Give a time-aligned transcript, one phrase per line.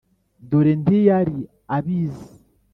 [0.49, 1.37] dore ntiyari
[1.77, 2.25] abizi;